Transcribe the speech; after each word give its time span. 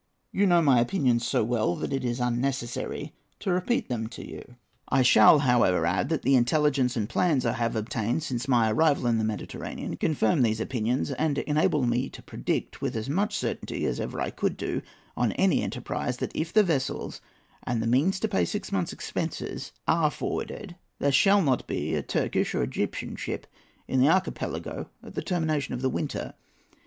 You 0.31 0.47
know 0.47 0.63
my 0.63 0.79
opinions 0.79 1.27
so 1.27 1.43
well, 1.43 1.75
that 1.75 1.93
it 1.93 2.03
is 2.03 2.19
unnecessary 2.19 3.13
to 3.37 3.51
repeat 3.51 3.87
them 3.87 4.07
to 4.07 4.27
you. 4.27 4.55
I 4.89 5.03
shall, 5.03 5.37
however, 5.37 5.85
add, 5.85 6.09
that 6.09 6.23
the 6.23 6.35
intelligence 6.35 6.95
and 6.95 7.07
plans 7.07 7.45
I 7.45 7.51
have 7.51 7.75
obtained 7.75 8.23
since 8.23 8.47
my 8.47 8.71
arrival 8.71 9.05
in 9.05 9.19
the 9.19 9.23
Mediterranean 9.23 9.97
confirm 9.97 10.41
these 10.41 10.59
opinions, 10.59 11.11
and 11.11 11.37
enable 11.37 11.85
me 11.85 12.09
to 12.09 12.23
predict, 12.23 12.81
with 12.81 12.95
as 12.95 13.11
much 13.11 13.37
certainty 13.37 13.85
as 13.85 13.99
I 13.99 14.05
ever 14.05 14.31
could 14.31 14.57
do 14.57 14.81
on 15.15 15.33
any 15.33 15.61
enterprise, 15.61 16.17
that 16.17 16.35
if 16.35 16.51
the 16.51 16.63
vessels 16.63 17.21
and 17.61 17.79
the 17.79 17.85
means 17.85 18.19
to 18.21 18.27
pay 18.27 18.43
six 18.43 18.71
months' 18.71 18.93
expenses 18.93 19.71
are 19.87 20.09
forwarded, 20.09 20.75
there 20.97 21.11
shall 21.11 21.43
not 21.43 21.67
be 21.67 21.93
a 21.93 22.01
Turkish 22.01 22.55
or 22.55 22.63
Egyptian 22.63 23.15
ship 23.15 23.45
in 23.87 23.99
the 24.01 24.09
Archipelago 24.09 24.89
at 25.03 25.13
the 25.13 25.21
termination 25.21 25.75
of 25.75 25.83
the 25.83 25.91
winter. 25.91 26.33